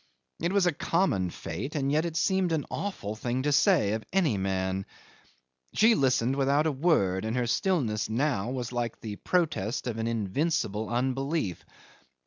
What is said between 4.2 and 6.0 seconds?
man. She